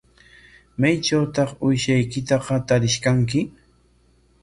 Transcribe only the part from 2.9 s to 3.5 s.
kanki?